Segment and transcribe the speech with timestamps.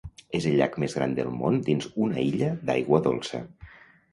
[0.37, 3.43] És el llac més gran del món dins una illa d'aigua dolça.